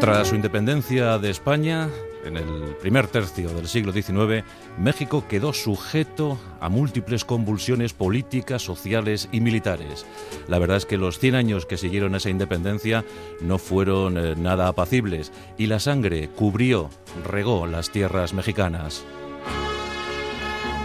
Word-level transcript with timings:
Tras 0.00 0.28
su 0.28 0.36
independencia 0.36 1.18
de 1.18 1.28
España, 1.28 1.88
en 2.24 2.36
el 2.36 2.76
primer 2.80 3.08
tercio 3.08 3.48
del 3.48 3.66
siglo 3.66 3.92
XIX, 3.92 4.44
México 4.78 5.24
quedó 5.28 5.52
sujeto 5.52 6.38
a 6.60 6.68
múltiples 6.68 7.24
convulsiones 7.24 7.94
políticas, 7.94 8.62
sociales 8.62 9.28
y 9.32 9.40
militares. 9.40 10.06
La 10.46 10.60
verdad 10.60 10.76
es 10.76 10.86
que 10.86 10.98
los 10.98 11.18
100 11.18 11.34
años 11.34 11.66
que 11.66 11.76
siguieron 11.76 12.14
esa 12.14 12.30
independencia 12.30 13.04
no 13.40 13.58
fueron 13.58 14.18
eh, 14.18 14.34
nada 14.36 14.68
apacibles 14.68 15.32
y 15.58 15.66
la 15.66 15.80
sangre 15.80 16.28
cubrió, 16.28 16.90
regó 17.28 17.66
las 17.66 17.90
tierras 17.90 18.34
mexicanas. 18.34 19.04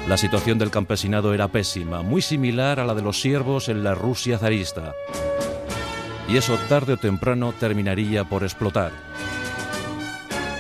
La 0.10 0.18
situación 0.18 0.58
del 0.58 0.72
campesinado 0.72 1.36
era 1.36 1.50
pésima, 1.50 2.02
muy 2.02 2.24
similar 2.24 2.80
a 2.80 2.86
la 2.86 2.96
de 2.96 3.04
los 3.04 3.22
siervos 3.22 3.70
en 3.70 3.84
la 3.84 3.94
Rusia 3.94 4.40
zarista 4.40 4.96
y 6.28 6.38
eso 6.38 6.58
tarde 6.70 6.94
o 6.94 6.98
temprano 6.98 7.54
terminaría 7.54 8.24
por 8.24 8.44
explotar. 8.44 8.92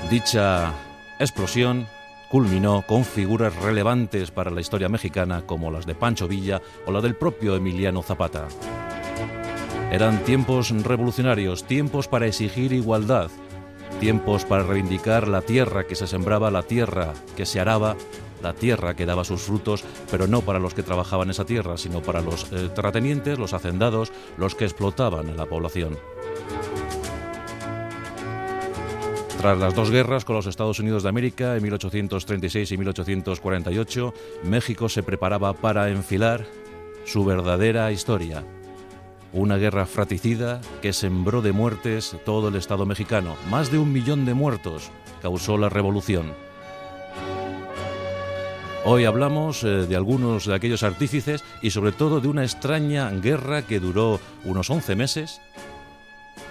Dicha 0.10 0.72
explosión 1.20 1.88
culminó 2.30 2.82
con 2.82 3.06
figuras 3.06 3.56
relevantes 3.56 4.32
para 4.32 4.52
la 4.52 4.62
historia 4.62 4.90
mexicana 4.90 5.44
como 5.46 5.72
las 5.72 5.86
de 5.86 5.96
Pancho 5.96 6.28
Villa 6.28 6.62
o 6.86 6.92
la 6.92 7.00
del 7.00 7.16
propio 7.16 7.56
Emiliano 7.56 8.02
Zapata. 8.02 8.48
Eran 9.92 10.24
tiempos 10.24 10.72
revolucionarios, 10.72 11.66
tiempos 11.66 12.08
para 12.08 12.26
exigir 12.26 12.74
igualdad, 12.74 13.30
tiempos 14.00 14.46
para 14.46 14.64
reivindicar 14.64 15.28
la 15.28 15.42
tierra 15.42 15.86
que 15.86 15.96
se 15.96 16.08
sembraba, 16.08 16.50
la 16.50 16.64
tierra 16.64 17.14
que 17.36 17.46
se 17.46 17.60
araba 17.60 17.96
la 18.44 18.54
tierra 18.54 18.96
que 18.96 19.06
daba 19.06 19.24
sus 19.24 19.42
frutos, 19.42 19.84
pero 20.12 20.28
no 20.28 20.42
para 20.42 20.60
los 20.60 20.74
que 20.74 20.84
trabajaban 20.84 21.30
esa 21.30 21.46
tierra, 21.46 21.78
sino 21.78 22.02
para 22.02 22.22
los 22.22 22.52
eh, 22.52 22.70
terratenientes, 22.76 23.40
los 23.40 23.54
hacendados, 23.54 24.12
los 24.38 24.54
que 24.54 24.66
explotaban 24.66 25.30
a 25.30 25.34
la 25.34 25.46
población. 25.46 25.98
Tras 29.40 29.58
las 29.58 29.76
dos 29.76 29.92
guerras 29.92 30.24
con 30.24 30.36
los 30.36 30.46
Estados 30.46 30.80
Unidos 30.80 31.04
de 31.04 31.10
América 31.10 31.58
en 31.58 31.64
1836 31.64 32.72
y 32.72 32.78
1848, 32.78 34.14
México 34.44 34.88
se 34.88 35.04
preparaba 35.04 35.54
para 35.54 35.90
enfilar 35.90 36.46
su 37.06 37.26
verdadera 37.26 37.92
historia. 37.92 38.44
Una 39.34 39.58
guerra 39.58 39.86
fratricida 39.86 40.62
que 40.82 40.94
sembró 40.94 41.42
de 41.42 41.52
muertes 41.52 42.16
todo 42.24 42.50
el 42.50 42.56
Estado 42.56 42.86
mexicano. 42.86 43.36
Más 43.50 43.72
de 43.72 43.80
un 43.80 43.92
millón 43.92 44.26
de 44.26 44.34
muertos 44.34 44.92
causó 45.22 45.58
la 45.58 45.70
revolución. 45.70 46.34
Hoy 48.86 49.06
hablamos 49.06 49.64
eh, 49.64 49.68
de 49.88 49.96
algunos 49.96 50.46
de 50.46 50.54
aquellos 50.54 50.84
artífices 50.84 51.42
y 51.62 51.70
sobre 51.70 51.94
todo 51.94 52.20
de 52.20 52.28
una 52.28 52.44
extraña 52.44 53.10
guerra 53.12 53.62
que 53.66 53.80
duró 53.80 54.20
unos 54.44 54.70
11 54.70 54.96
meses 54.96 55.40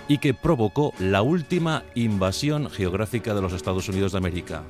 y 0.09 0.17
que 0.17 0.33
provocó 0.33 0.95
la 0.99 1.21
última 1.21 1.85
invasión 1.95 2.71
geográfica 2.71 3.35
de 3.35 3.43
los 3.43 3.53
Estados 3.53 3.87
Unidos 3.91 4.13
de 4.13 4.19
América. 4.19 4.63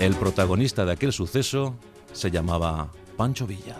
El 0.00 0.16
protagonista 0.16 0.84
de 0.84 0.92
aquel 0.92 1.12
suceso 1.12 1.76
se 2.12 2.32
llamaba 2.32 2.88
Pancho 3.16 3.46
Villa. 3.46 3.76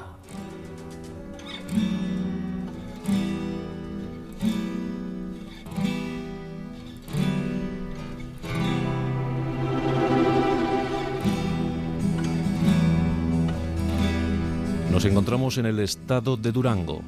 Nos 14.99 15.05
encontramos 15.05 15.57
en 15.59 15.67
el 15.67 15.79
estado 15.79 16.37
de 16.37 16.51
Durango, 16.51 17.03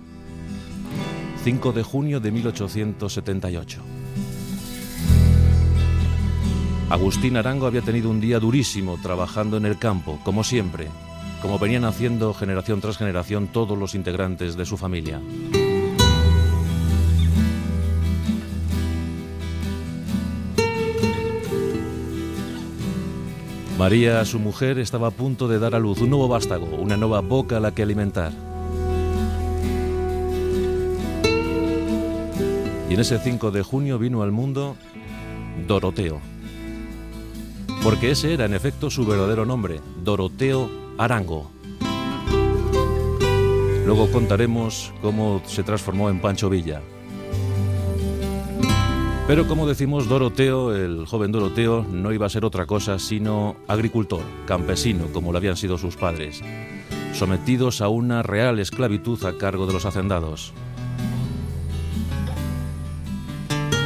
5 1.43 1.73
de 1.73 1.83
junio 1.83 2.21
de 2.21 2.31
1878. 2.31 3.81
Agustín 6.89 7.37
Arango 7.37 7.67
había 7.67 7.83
tenido 7.83 8.09
un 8.09 8.21
día 8.21 8.39
durísimo 8.39 8.97
trabajando 9.03 9.57
en 9.57 9.67
el 9.67 9.77
campo, 9.77 10.21
como 10.23 10.45
siempre, 10.45 10.87
como 11.43 11.59
venían 11.59 11.85
haciendo 11.85 12.33
generación 12.33 12.81
tras 12.81 12.97
generación 12.97 13.49
todos 13.49 13.77
los 13.77 13.97
integrantes 13.97 14.57
de 14.57 14.67
su 14.67 14.77
familia. 14.77 15.21
María, 23.81 24.23
su 24.27 24.39
mujer, 24.39 24.79
estaba 24.79 25.09
a 25.09 25.11
punto 25.11 25.49
de 25.49 25.59
dar 25.59 25.75
a 25.75 25.79
luz 25.79 26.03
un 26.03 26.11
nuevo 26.11 26.29
vástago, 26.29 26.67
una 26.67 26.99
nueva 26.99 27.23
boca 27.23 27.57
a 27.57 27.61
la 27.61 27.73
que 27.73 27.83
alimentar. 27.83 28.31
Y 32.91 32.93
en 32.93 33.01
ese 33.01 33.19
5 33.19 33.51
de 33.51 33.63
junio 33.63 33.99
vino 33.99 34.21
al 34.21 34.33
mundo 34.33 34.77
Doroteo. 35.67 36.21
Porque 37.83 38.11
ese 38.11 38.35
era 38.35 38.45
en 38.45 38.53
efecto 38.53 38.91
su 38.91 39.07
verdadero 39.07 39.47
nombre, 39.47 39.81
Doroteo 40.05 40.71
Arango. 40.99 41.51
Luego 43.87 44.11
contaremos 44.13 44.93
cómo 45.01 45.41
se 45.47 45.63
transformó 45.63 46.11
en 46.11 46.21
Pancho 46.21 46.51
Villa. 46.51 46.83
Pero 49.31 49.47
como 49.47 49.69
decimos, 49.69 50.09
Doroteo, 50.09 50.75
el 50.75 51.07
joven 51.07 51.31
Doroteo, 51.31 51.87
no 51.89 52.13
iba 52.13 52.27
a 52.27 52.29
ser 52.29 52.45
otra 52.45 52.67
cosa 52.67 52.99
sino 52.99 53.55
agricultor, 53.69 54.25
campesino, 54.45 55.07
como 55.13 55.31
lo 55.31 55.39
habían 55.39 55.57
sido 55.57 55.79
sus 55.79 55.95
padres, 55.95 56.43
sometidos 57.13 57.81
a 57.81 57.89
una 57.89 58.25
real 58.25 58.59
esclavitud 58.59 59.25
a 59.25 59.39
cargo 59.39 59.69
de 59.69 59.73
los 59.73 59.85
hacendados. 59.85 60.53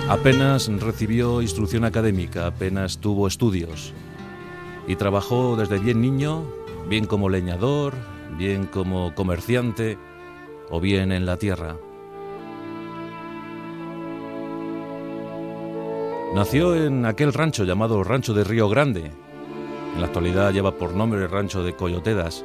Apenas 0.09 0.69
recibió 0.81 1.43
instrucción 1.43 1.85
académica, 1.85 2.47
apenas 2.47 2.97
tuvo 2.97 3.29
estudios 3.29 3.93
y 4.89 4.97
trabajó 4.97 5.57
desde 5.57 5.79
bien 5.79 6.01
niño, 6.01 6.43
bien 6.89 7.05
como 7.05 7.29
leñador, 7.29 7.93
bien 8.39 8.65
como 8.65 9.15
comerciante 9.15 9.99
o 10.71 10.81
bien 10.81 11.13
en 11.13 11.27
la 11.27 11.37
tierra. 11.37 11.77
Nació 16.35 16.75
en 16.75 17.07
aquel 17.07 17.33
rancho 17.33 17.63
llamado 17.63 18.03
Rancho 18.03 18.35
de 18.35 18.43
Río 18.43 18.69
Grande. 18.69 19.13
En 19.95 20.01
la 20.01 20.09
actualidad 20.09 20.53
lleva 20.53 20.77
por 20.77 20.93
nombre 20.93 21.23
el 21.23 21.31
Rancho 21.31 21.63
de 21.63 21.77
Coyotedas. 21.77 22.45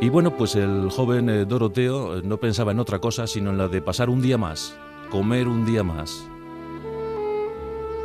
Y 0.00 0.08
bueno, 0.08 0.34
pues 0.34 0.56
el 0.56 0.88
joven 0.88 1.28
eh, 1.28 1.44
Doroteo 1.44 2.16
eh, 2.16 2.22
no 2.24 2.38
pensaba 2.38 2.72
en 2.72 2.80
otra 2.80 3.00
cosa 3.00 3.26
sino 3.26 3.50
en 3.50 3.58
la 3.58 3.68
de 3.68 3.82
pasar 3.82 4.08
un 4.08 4.22
día 4.22 4.38
más, 4.38 4.74
comer 5.10 5.46
un 5.46 5.66
día 5.66 5.84
más. 5.84 6.26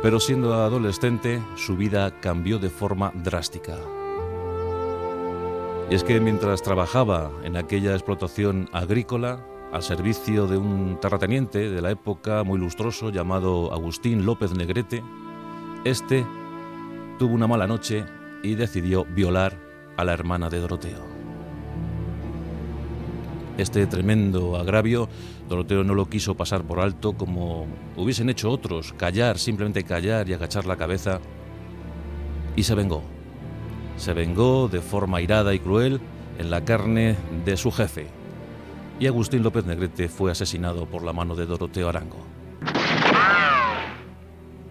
Pero 0.02 0.20
siendo 0.20 0.52
adolescente, 0.52 1.40
su 1.56 1.74
vida 1.78 2.20
cambió 2.20 2.58
de 2.58 2.68
forma 2.68 3.10
drástica. 3.14 3.78
Y 5.90 5.94
es 5.94 6.04
que 6.04 6.20
mientras 6.20 6.62
trabajaba 6.62 7.30
en 7.44 7.56
aquella 7.56 7.94
explotación 7.94 8.68
agrícola, 8.74 9.40
al 9.72 9.82
servicio 9.82 10.46
de 10.46 10.56
un 10.56 10.98
terrateniente 11.00 11.70
de 11.70 11.82
la 11.82 11.90
época 11.90 12.42
muy 12.42 12.58
lustroso 12.58 13.10
llamado 13.10 13.72
Agustín 13.72 14.24
López 14.24 14.54
Negrete, 14.54 15.02
este 15.84 16.24
tuvo 17.18 17.34
una 17.34 17.46
mala 17.46 17.66
noche 17.66 18.04
y 18.42 18.54
decidió 18.54 19.04
violar 19.04 19.58
a 19.96 20.04
la 20.04 20.12
hermana 20.12 20.48
de 20.48 20.60
Doroteo. 20.60 21.18
Este 23.58 23.86
tremendo 23.86 24.56
agravio, 24.56 25.08
Doroteo 25.48 25.82
no 25.82 25.94
lo 25.94 26.08
quiso 26.08 26.36
pasar 26.36 26.62
por 26.62 26.78
alto 26.78 27.14
como 27.14 27.66
hubiesen 27.96 28.30
hecho 28.30 28.50
otros, 28.50 28.92
callar, 28.92 29.38
simplemente 29.38 29.82
callar 29.82 30.28
y 30.28 30.32
agachar 30.32 30.64
la 30.64 30.76
cabeza, 30.76 31.20
y 32.54 32.62
se 32.62 32.74
vengó. 32.74 33.02
Se 33.96 34.14
vengó 34.14 34.68
de 34.68 34.80
forma 34.80 35.20
irada 35.20 35.54
y 35.54 35.58
cruel 35.58 36.00
en 36.38 36.50
la 36.50 36.64
carne 36.64 37.16
de 37.44 37.56
su 37.56 37.72
jefe, 37.72 38.06
y 39.00 39.06
Agustín 39.06 39.42
López 39.42 39.64
Negrete 39.64 40.08
fue 40.08 40.32
asesinado 40.32 40.86
por 40.86 41.04
la 41.04 41.12
mano 41.12 41.36
de 41.36 41.46
Doroteo 41.46 41.88
Arango. 41.88 42.18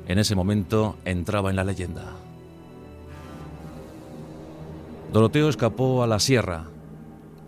En 0.08 0.20
ese 0.20 0.36
momento 0.36 0.98
entraba 1.06 1.50
en 1.50 1.56
la 1.56 1.64
leyenda. 1.64 2.14
Doroteo 5.12 5.50
escapó 5.50 6.04
a 6.04 6.08
la 6.08 6.20
sierra 6.20 6.66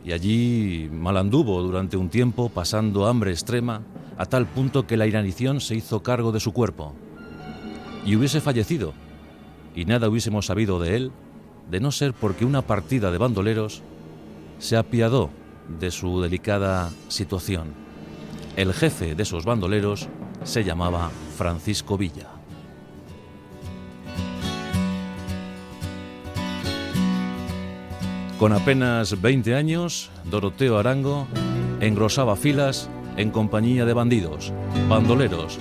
y 0.05 0.13
allí 0.13 0.89
mal 0.91 1.17
anduvo 1.17 1.61
durante 1.61 1.97
un 1.97 2.09
tiempo 2.09 2.49
pasando 2.49 3.07
hambre 3.07 3.31
extrema 3.31 3.81
a 4.17 4.25
tal 4.25 4.45
punto 4.47 4.87
que 4.87 4.97
la 4.97 5.07
inanición 5.07 5.59
se 5.59 5.75
hizo 5.75 6.01
cargo 6.01 6.31
de 6.31 6.39
su 6.39 6.53
cuerpo 6.53 6.93
y 8.05 8.15
hubiese 8.15 8.39
fallecido 8.39 8.93
y 9.75 9.85
nada 9.85 10.07
hubiésemos 10.07 10.45
sabido 10.45 10.79
de 10.79 10.95
él 10.95 11.11
de 11.69 11.79
no 11.81 11.91
ser 11.91 12.13
porque 12.13 12.45
una 12.45 12.61
partida 12.61 13.11
de 13.11 13.17
bandoleros 13.17 13.81
se 14.57 14.77
apiadó 14.77 15.29
de 15.79 15.91
su 15.91 16.21
delicada 16.21 16.91
situación. 17.07 17.73
El 18.55 18.73
jefe 18.73 19.15
de 19.15 19.23
esos 19.23 19.45
bandoleros 19.45 20.07
se 20.43 20.63
llamaba 20.63 21.11
Francisco 21.37 21.97
Villa. 21.97 22.27
Con 28.39 28.53
apenas 28.53 29.21
20 29.21 29.55
años, 29.55 30.09
Doroteo 30.25 30.77
Arango 30.77 31.27
engrosaba 31.81 32.35
filas 32.35 32.89
en 33.17 33.31
compañía 33.31 33.85
de 33.85 33.93
bandidos, 33.93 34.53
bandoleros, 34.87 35.59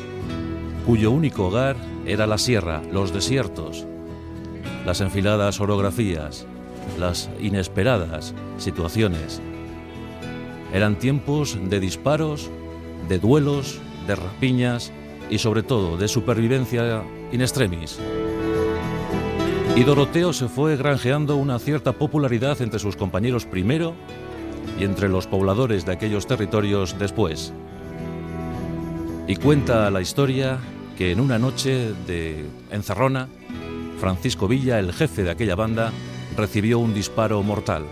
cuyo 0.87 1.11
único 1.11 1.49
hogar 1.49 1.77
era 2.07 2.27
la 2.29 2.39
sierra, 2.39 2.81
los 2.93 3.13
desiertos, 3.13 3.85
las 4.87 5.01
enfiladas 5.01 5.61
orografías, 5.61 6.47
las 6.99 7.29
inesperadas 7.41 8.33
situaciones. 8.59 9.43
Eran 10.73 10.99
tiempos 10.99 11.59
de 11.69 11.81
disparos, 11.81 12.51
de 13.09 13.19
duelos, 13.19 13.81
de 14.07 14.17
rapiñas 14.17 14.93
y 15.31 15.39
sobre 15.39 15.63
todo 15.63 15.97
de 15.97 16.09
supervivencia 16.09 17.03
in 17.33 17.41
extremis. 17.41 17.99
Y 19.77 19.85
Doroteo 19.85 20.33
se 20.33 20.49
fue 20.49 20.77
granjeando 20.77 21.37
una 21.37 21.59
cierta 21.59 21.93
popularidad 21.93 22.61
entre 22.63 22.81
sus 22.81 22.97
compañeros 22.97 23.47
primero 23.47 23.95
y 24.79 24.85
entre 24.85 25.09
los 25.09 25.27
pobladores 25.27 25.87
de 25.87 25.93
aquellos 25.93 26.27
territorios 26.27 26.99
después. 26.99 27.53
Y 29.27 29.37
cuenta 29.37 29.91
la 29.91 30.01
historia 30.01 30.59
que 30.97 31.13
en 31.13 31.21
una 31.21 31.39
noche 31.39 31.93
de 32.07 32.45
encerrona, 32.71 33.29
Francisco 34.01 34.49
Villa, 34.49 34.79
el 34.79 34.93
jefe 34.93 35.23
de 35.23 35.31
aquella 35.31 35.55
banda, 35.55 35.93
recibió 36.37 36.79
un 36.79 36.93
disparo 36.93 37.43
mortal. 37.43 37.85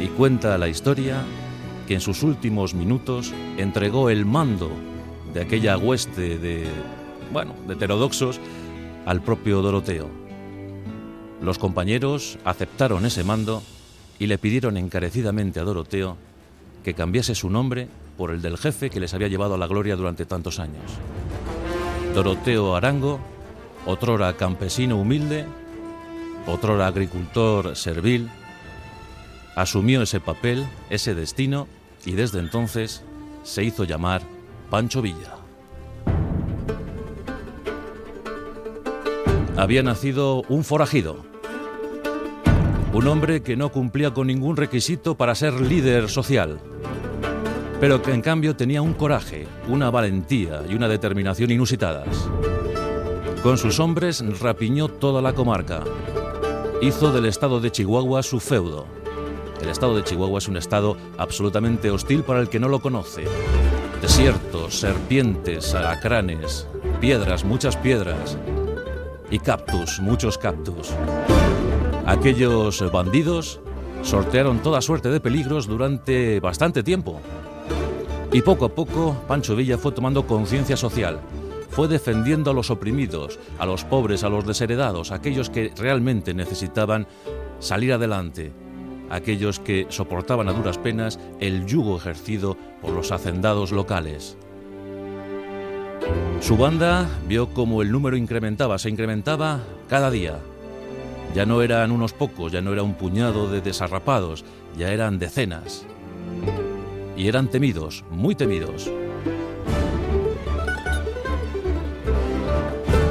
Y 0.00 0.06
cuenta 0.06 0.56
la 0.56 0.68
historia 0.68 1.24
que 1.86 1.94
en 1.94 2.00
sus 2.00 2.22
últimos 2.22 2.74
minutos 2.74 3.32
entregó 3.56 4.10
el 4.10 4.24
mando 4.26 4.70
de 5.32 5.42
aquella 5.42 5.76
hueste 5.76 6.38
de, 6.38 6.66
bueno, 7.32 7.54
de 7.66 7.74
heterodoxos 7.74 8.40
al 9.06 9.22
propio 9.22 9.62
Doroteo. 9.62 10.08
Los 11.42 11.58
compañeros 11.58 12.38
aceptaron 12.44 13.04
ese 13.04 13.24
mando 13.24 13.62
y 14.18 14.26
le 14.26 14.38
pidieron 14.38 14.76
encarecidamente 14.76 15.60
a 15.60 15.64
Doroteo 15.64 16.16
que 16.82 16.94
cambiase 16.94 17.34
su 17.34 17.50
nombre 17.50 17.88
por 18.16 18.30
el 18.30 18.40
del 18.40 18.56
jefe 18.56 18.90
que 18.90 19.00
les 19.00 19.12
había 19.12 19.28
llevado 19.28 19.54
a 19.54 19.58
la 19.58 19.66
gloria 19.66 19.96
durante 19.96 20.24
tantos 20.24 20.60
años. 20.60 20.84
Doroteo 22.14 22.76
Arango, 22.76 23.18
otrora 23.86 24.36
campesino 24.36 24.96
humilde, 24.96 25.44
otrora 26.46 26.86
agricultor 26.86 27.74
servil, 27.74 28.30
asumió 29.56 30.02
ese 30.02 30.20
papel, 30.20 30.66
ese 30.90 31.14
destino, 31.14 31.66
y 32.06 32.12
desde 32.12 32.38
entonces 32.38 33.02
se 33.42 33.64
hizo 33.64 33.84
llamar 33.84 34.22
Pancho 34.70 35.02
Villa. 35.02 35.36
Había 39.56 39.82
nacido 39.82 40.42
un 40.48 40.64
forajido, 40.64 41.24
un 42.92 43.06
hombre 43.06 43.42
que 43.42 43.56
no 43.56 43.70
cumplía 43.70 44.12
con 44.12 44.26
ningún 44.26 44.56
requisito 44.56 45.16
para 45.16 45.34
ser 45.34 45.60
líder 45.60 46.08
social, 46.08 46.58
pero 47.80 48.02
que 48.02 48.12
en 48.12 48.20
cambio 48.20 48.56
tenía 48.56 48.82
un 48.82 48.94
coraje, 48.94 49.46
una 49.68 49.90
valentía 49.90 50.62
y 50.68 50.74
una 50.74 50.88
determinación 50.88 51.50
inusitadas. 51.50 52.28
Con 53.42 53.58
sus 53.58 53.78
hombres 53.78 54.24
rapiñó 54.40 54.88
toda 54.88 55.22
la 55.22 55.34
comarca, 55.34 55.84
hizo 56.82 57.12
del 57.12 57.26
estado 57.26 57.60
de 57.60 57.70
Chihuahua 57.70 58.22
su 58.22 58.40
feudo. 58.40 59.03
El 59.64 59.70
estado 59.70 59.96
de 59.96 60.04
Chihuahua 60.04 60.38
es 60.38 60.46
un 60.46 60.58
estado 60.58 60.98
absolutamente 61.16 61.90
hostil 61.90 62.22
para 62.22 62.40
el 62.40 62.50
que 62.50 62.60
no 62.60 62.68
lo 62.68 62.80
conoce. 62.80 63.24
Desiertos, 64.02 64.78
serpientes, 64.78 65.74
alacranes, 65.74 66.68
piedras, 67.00 67.46
muchas 67.46 67.74
piedras 67.78 68.36
y 69.30 69.38
cactus, 69.38 70.00
muchos 70.00 70.36
cactus. 70.36 70.90
Aquellos 72.04 72.92
bandidos 72.92 73.60
sortearon 74.02 74.58
toda 74.58 74.82
suerte 74.82 75.08
de 75.08 75.20
peligros 75.20 75.66
durante 75.66 76.40
bastante 76.40 76.82
tiempo. 76.82 77.22
Y 78.34 78.42
poco 78.42 78.66
a 78.66 78.68
poco 78.68 79.16
Pancho 79.26 79.56
Villa 79.56 79.78
fue 79.78 79.92
tomando 79.92 80.26
conciencia 80.26 80.76
social 80.76 81.20
fue 81.70 81.88
defendiendo 81.88 82.52
a 82.52 82.54
los 82.54 82.70
oprimidos, 82.70 83.40
a 83.58 83.66
los 83.66 83.82
pobres, 83.82 84.22
a 84.22 84.28
los 84.28 84.46
desheredados, 84.46 85.10
a 85.10 85.16
aquellos 85.16 85.50
que 85.50 85.72
realmente 85.76 86.32
necesitaban 86.32 87.08
salir 87.58 87.92
adelante, 87.92 88.52
aquellos 89.10 89.60
que 89.60 89.86
soportaban 89.88 90.48
a 90.48 90.52
duras 90.52 90.78
penas 90.78 91.18
el 91.40 91.66
yugo 91.66 91.96
ejercido 91.96 92.56
por 92.80 92.92
los 92.92 93.12
hacendados 93.12 93.72
locales. 93.72 94.36
Su 96.40 96.56
banda 96.56 97.08
vio 97.26 97.48
como 97.54 97.80
el 97.80 97.90
número 97.90 98.16
incrementaba, 98.16 98.78
se 98.78 98.90
incrementaba 98.90 99.60
cada 99.88 100.10
día. 100.10 100.38
Ya 101.34 101.46
no 101.46 101.62
eran 101.62 101.90
unos 101.90 102.12
pocos, 102.12 102.52
ya 102.52 102.60
no 102.60 102.72
era 102.72 102.82
un 102.82 102.94
puñado 102.94 103.50
de 103.50 103.60
desarrapados, 103.60 104.44
ya 104.76 104.92
eran 104.92 105.18
decenas. 105.18 105.86
Y 107.16 107.28
eran 107.28 107.48
temidos, 107.48 108.04
muy 108.10 108.34
temidos. 108.34 108.90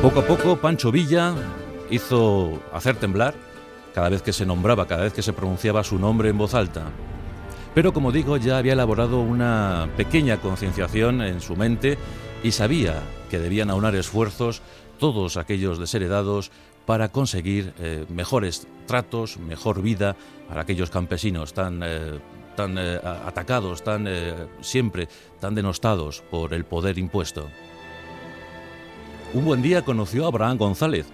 Poco 0.01 0.19
a 0.19 0.27
poco, 0.27 0.57
Pancho 0.57 0.91
Villa 0.91 1.33
hizo 1.89 2.59
hacer 2.73 2.97
temblar 2.97 3.33
cada 3.93 4.09
vez 4.09 4.21
que 4.21 4.33
se 4.33 4.45
nombraba, 4.45 4.87
cada 4.87 5.03
vez 5.03 5.13
que 5.13 5.21
se 5.21 5.33
pronunciaba 5.33 5.83
su 5.83 5.99
nombre 5.99 6.29
en 6.29 6.37
voz 6.37 6.53
alta. 6.53 6.91
Pero 7.73 7.93
como 7.93 8.11
digo, 8.11 8.37
ya 8.37 8.57
había 8.57 8.73
elaborado 8.73 9.19
una 9.19 9.89
pequeña 9.97 10.37
concienciación 10.37 11.21
en 11.21 11.41
su 11.41 11.55
mente 11.55 11.97
y 12.43 12.51
sabía 12.51 13.01
que 13.29 13.39
debían 13.39 13.69
aunar 13.69 13.95
esfuerzos 13.95 14.61
todos 14.99 15.37
aquellos 15.37 15.79
desheredados 15.79 16.51
para 16.85 17.09
conseguir 17.09 17.73
eh, 17.79 18.05
mejores 18.09 18.67
tratos, 18.85 19.37
mejor 19.37 19.81
vida 19.81 20.15
para 20.47 20.61
aquellos 20.61 20.89
campesinos 20.89 21.53
tan, 21.53 21.81
eh, 21.83 22.19
tan 22.55 22.77
eh, 22.77 22.99
atacados, 23.03 23.83
tan 23.83 24.07
siempre 24.61 25.07
tan 25.39 25.55
denostados 25.55 26.21
por 26.29 26.53
el 26.53 26.65
poder 26.65 26.97
impuesto. 26.97 27.47
Un 29.33 29.45
buen 29.45 29.61
día 29.63 29.83
conoció 29.83 30.25
a 30.25 30.27
Abraham 30.27 30.57
González, 30.57 31.07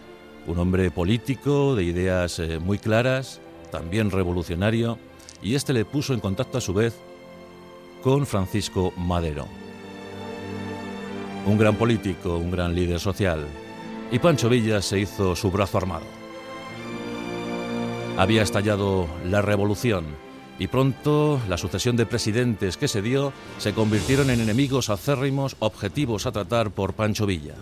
un 0.48 0.60
hombre 0.60 0.92
político 0.92 1.76
de 1.76 1.84
ideas 1.84 2.40
eh, 2.40 2.60
muy 2.60 2.80
claras, 2.80 3.40
también 3.72 4.12
revolucionario, 4.12 4.98
y 5.42 5.56
este 5.56 5.74
le 5.74 5.86
puso 5.86 6.14
en 6.14 6.20
contacto 6.20 6.58
a 6.58 6.62
su 6.62 6.74
vez 6.74 6.96
con 8.02 8.26
Francisco 8.26 8.94
Madero. 8.98 9.48
Un 11.46 11.58
gran 11.58 11.76
político, 11.76 12.38
un 12.38 12.52
gran 12.52 12.76
líder 12.76 13.00
social, 13.00 13.46
y 14.12 14.20
Pancho 14.20 14.50
Villa 14.50 14.82
se 14.82 15.00
hizo 15.00 15.36
su 15.36 15.52
brazo 15.52 15.78
armado. 15.78 16.06
Había 18.18 18.42
estallado 18.42 19.08
la 19.26 19.42
revolución 19.42 20.06
y 20.60 20.68
pronto 20.68 21.40
la 21.48 21.58
sucesión 21.58 21.96
de 21.96 22.06
presidentes 22.06 22.76
que 22.76 22.90
se 22.90 23.02
dio 23.02 23.32
se 23.60 23.74
convirtieron 23.74 24.30
en 24.30 24.42
enemigos 24.42 24.90
acérrimos 24.90 25.56
objetivos 25.60 26.26
a 26.26 26.34
tratar 26.34 26.72
por 26.72 26.94
Pancho 26.94 27.26
Villa. 27.26 27.56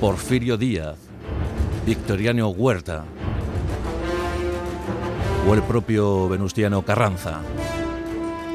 Porfirio 0.00 0.56
Díaz, 0.56 0.98
Victoriano 1.84 2.48
Huerta 2.48 3.04
o 5.48 5.54
el 5.54 5.62
propio 5.62 6.28
Venustiano 6.28 6.82
Carranza. 6.82 7.40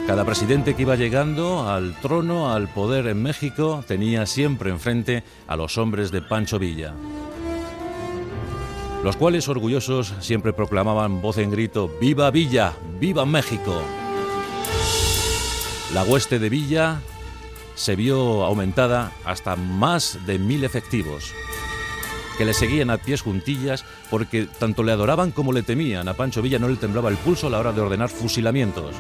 Cada 0.07 0.23
presidente 0.23 0.73
que 0.73 0.83
iba 0.83 0.95
llegando 0.95 1.67
al 1.67 1.99
trono, 1.99 2.53
al 2.53 2.69
poder 2.69 3.07
en 3.07 3.21
México, 3.21 3.83
tenía 3.85 4.25
siempre 4.25 4.69
enfrente 4.69 5.23
a 5.47 5.57
los 5.57 5.77
hombres 5.77 6.11
de 6.11 6.21
Pancho 6.21 6.57
Villa, 6.57 6.93
los 9.03 9.17
cuales 9.17 9.49
orgullosos 9.49 10.13
siempre 10.21 10.53
proclamaban 10.53 11.21
voz 11.21 11.37
en 11.39 11.51
grito, 11.51 11.91
¡Viva 11.99 12.31
Villa! 12.31 12.73
¡Viva 12.99 13.25
México! 13.25 13.81
La 15.93 16.03
hueste 16.03 16.39
de 16.39 16.49
Villa 16.49 17.01
se 17.75 17.97
vio 17.97 18.45
aumentada 18.45 19.11
hasta 19.25 19.57
más 19.57 20.19
de 20.25 20.39
mil 20.39 20.63
efectivos, 20.63 21.33
que 22.37 22.45
le 22.45 22.53
seguían 22.53 22.89
a 22.89 22.97
pies 22.97 23.21
juntillas 23.21 23.83
porque 24.09 24.47
tanto 24.59 24.83
le 24.83 24.91
adoraban 24.91 25.31
como 25.31 25.51
le 25.51 25.63
temían. 25.63 26.07
A 26.07 26.13
Pancho 26.13 26.41
Villa 26.41 26.59
no 26.59 26.69
le 26.69 26.75
temblaba 26.75 27.09
el 27.09 27.17
pulso 27.17 27.47
a 27.47 27.49
la 27.49 27.59
hora 27.59 27.73
de 27.73 27.81
ordenar 27.81 28.09
fusilamientos. 28.09 28.95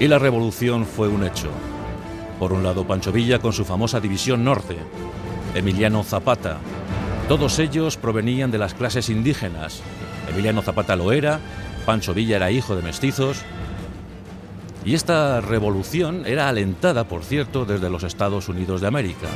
Y 0.00 0.08
la 0.08 0.18
revolución 0.18 0.86
fue 0.86 1.08
un 1.08 1.24
hecho. 1.24 1.50
Por 2.38 2.52
un 2.52 2.62
lado, 2.62 2.86
Pancho 2.86 3.12
Villa 3.12 3.40
con 3.40 3.52
su 3.52 3.64
famosa 3.64 4.00
División 4.00 4.44
Norte, 4.44 4.76
Emiliano 5.54 6.04
Zapata. 6.04 6.58
Todos 7.28 7.58
ellos 7.58 7.96
provenían 7.96 8.50
de 8.50 8.58
las 8.58 8.74
clases 8.74 9.10
indígenas. 9.10 9.82
Emiliano 10.30 10.62
Zapata 10.62 10.94
lo 10.94 11.12
era, 11.12 11.40
Pancho 11.84 12.14
Villa 12.14 12.36
era 12.36 12.50
hijo 12.50 12.76
de 12.76 12.82
mestizos, 12.82 13.42
y 14.84 14.94
esta 14.94 15.40
revolución 15.40 16.24
era 16.26 16.48
alentada, 16.48 17.04
por 17.04 17.24
cierto, 17.24 17.64
desde 17.64 17.90
los 17.90 18.04
Estados 18.04 18.48
Unidos 18.48 18.80
de 18.80 18.86
América. 18.86 19.26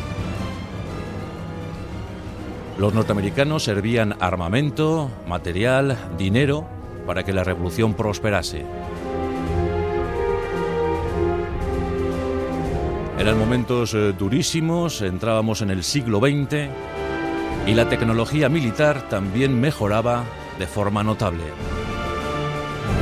Los 2.78 2.94
norteamericanos 2.94 3.64
servían 3.64 4.16
armamento, 4.20 5.10
material, 5.26 5.98
dinero 6.16 6.66
para 7.06 7.24
que 7.24 7.32
la 7.32 7.44
revolución 7.44 7.94
prosperase. 7.94 8.64
Eran 13.18 13.38
momentos 13.38 13.94
eh, 13.94 14.12
durísimos, 14.18 15.02
entrábamos 15.02 15.62
en 15.62 15.70
el 15.70 15.84
siglo 15.84 16.18
XX 16.18 16.68
y 17.66 17.74
la 17.74 17.88
tecnología 17.88 18.48
militar 18.48 19.08
también 19.08 19.60
mejoraba 19.60 20.24
de 20.58 20.66
forma 20.66 21.04
notable. 21.04 21.44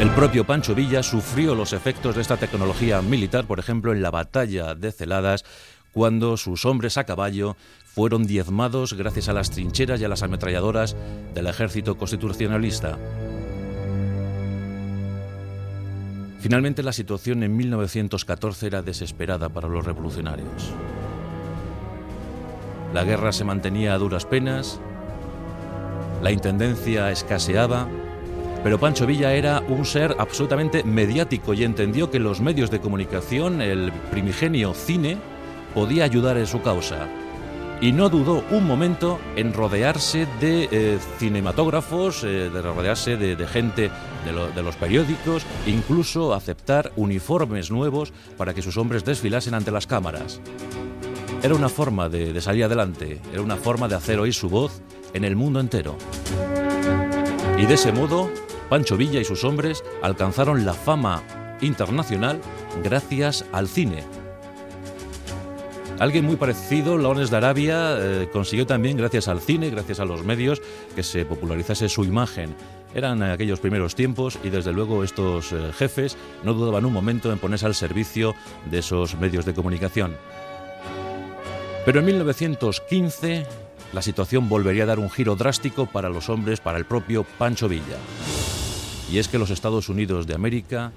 El 0.00 0.10
propio 0.10 0.44
Pancho 0.44 0.74
Villa 0.74 1.02
sufrió 1.02 1.54
los 1.54 1.72
efectos 1.72 2.14
de 2.14 2.22
esta 2.22 2.36
tecnología 2.36 3.02
militar, 3.02 3.44
por 3.46 3.58
ejemplo, 3.58 3.92
en 3.92 4.02
la 4.02 4.10
batalla 4.10 4.74
de 4.74 4.92
Celadas, 4.92 5.44
cuando 5.92 6.36
sus 6.36 6.64
hombres 6.64 6.96
a 6.98 7.04
caballo 7.04 7.56
fueron 7.84 8.26
diezmados 8.26 8.94
gracias 8.94 9.28
a 9.28 9.32
las 9.32 9.50
trincheras 9.50 10.00
y 10.00 10.04
a 10.04 10.08
las 10.08 10.22
ametralladoras 10.22 10.96
del 11.34 11.46
ejército 11.46 11.96
constitucionalista. 11.98 12.98
Finalmente 16.40 16.82
la 16.82 16.92
situación 16.92 17.42
en 17.42 17.56
1914 17.56 18.66
era 18.66 18.82
desesperada 18.82 19.50
para 19.50 19.68
los 19.68 19.84
revolucionarios. 19.84 20.72
La 22.94 23.04
guerra 23.04 23.32
se 23.32 23.44
mantenía 23.44 23.94
a 23.94 23.98
duras 23.98 24.24
penas, 24.24 24.80
la 26.22 26.32
intendencia 26.32 27.10
escaseaba, 27.10 27.88
pero 28.64 28.78
Pancho 28.78 29.06
Villa 29.06 29.34
era 29.34 29.60
un 29.68 29.84
ser 29.84 30.16
absolutamente 30.18 30.82
mediático 30.82 31.54
y 31.54 31.64
entendió 31.64 32.10
que 32.10 32.18
los 32.18 32.40
medios 32.40 32.70
de 32.70 32.80
comunicación, 32.80 33.60
el 33.60 33.92
primigenio 34.10 34.74
cine, 34.74 35.18
podía 35.74 36.04
ayudar 36.04 36.36
en 36.36 36.46
su 36.46 36.62
causa. 36.62 37.08
Y 37.80 37.92
no 37.92 38.10
dudó 38.10 38.44
un 38.50 38.66
momento 38.66 39.18
en 39.36 39.54
rodearse 39.54 40.26
de 40.38 40.68
eh, 40.70 40.98
cinematógrafos, 41.18 42.24
eh, 42.24 42.50
de 42.50 42.62
rodearse 42.62 43.16
de, 43.16 43.46
gente 43.46 43.90
de, 44.24 44.62
los 44.62 44.76
periódicos, 44.76 45.46
incluso 45.66 46.34
aceptar 46.34 46.92
uniformes 46.96 47.70
nuevos 47.70 48.12
para 48.36 48.52
que 48.52 48.60
sus 48.60 48.76
hombres 48.76 49.04
desfilasen 49.04 49.54
ante 49.54 49.70
las 49.70 49.86
cámaras. 49.86 50.42
Era 51.42 51.54
una 51.54 51.70
forma 51.70 52.10
de 52.10 52.38
salir 52.42 52.64
adelante, 52.64 53.18
era 53.32 53.40
una 53.40 53.56
forma 53.56 53.88
de 53.88 53.94
hacer 53.94 54.20
oír 54.20 54.34
su 54.34 54.50
voz 54.50 54.82
en 55.14 55.24
el 55.24 55.36
mundo 55.36 55.58
entero. 55.58 55.96
Y 57.58 57.66
de 57.66 57.74
ese 57.74 57.92
modo, 57.92 58.30
Pancho 58.70 58.96
Villa 58.96 59.20
y 59.20 59.24
sus 59.24 59.44
hombres 59.44 59.84
alcanzaron 60.02 60.64
la 60.64 60.74
fama 60.74 61.22
internacional 61.60 62.40
gracias 62.82 63.44
al 63.52 63.68
cine. 63.68 64.19
Alguien 66.00 66.24
muy 66.24 66.36
parecido, 66.36 66.96
Leones 66.96 67.28
de 67.28 67.36
Arabia, 67.36 67.94
eh, 67.98 68.30
consiguió 68.32 68.66
también, 68.66 68.96
gracias 68.96 69.28
al 69.28 69.38
cine, 69.38 69.68
gracias 69.68 70.00
a 70.00 70.06
los 70.06 70.24
medios, 70.24 70.62
que 70.96 71.02
se 71.02 71.26
popularizase 71.26 71.90
su 71.90 72.06
imagen. 72.06 72.56
Eran 72.94 73.22
aquellos 73.22 73.60
primeros 73.60 73.94
tiempos 73.94 74.38
y 74.42 74.48
desde 74.48 74.72
luego 74.72 75.04
estos 75.04 75.52
eh, 75.52 75.72
jefes 75.76 76.16
no 76.42 76.54
dudaban 76.54 76.86
un 76.86 76.94
momento 76.94 77.30
en 77.30 77.38
ponerse 77.38 77.66
al 77.66 77.74
servicio 77.74 78.34
de 78.70 78.78
esos 78.78 79.16
medios 79.16 79.44
de 79.44 79.52
comunicación. 79.52 80.16
Pero 81.84 82.00
en 82.00 82.06
1915 82.06 83.46
la 83.92 84.00
situación 84.00 84.48
volvería 84.48 84.84
a 84.84 84.86
dar 84.86 85.00
un 85.00 85.10
giro 85.10 85.36
drástico 85.36 85.84
para 85.84 86.08
los 86.08 86.30
hombres, 86.30 86.60
para 86.60 86.78
el 86.78 86.86
propio 86.86 87.26
Pancho 87.36 87.68
Villa. 87.68 87.98
Y 89.12 89.18
es 89.18 89.28
que 89.28 89.38
los 89.38 89.50
Estados 89.50 89.90
Unidos 89.90 90.26
de 90.26 90.34
América 90.34 90.92